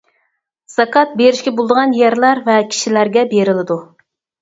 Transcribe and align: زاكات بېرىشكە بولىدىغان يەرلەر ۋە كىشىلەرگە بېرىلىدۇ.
زاكات 0.75 1.13
بېرىشكە 1.19 1.53
بولىدىغان 1.61 1.95
يەرلەر 1.99 2.43
ۋە 2.51 2.59
كىشىلەرگە 2.75 3.29
بېرىلىدۇ. 3.39 3.83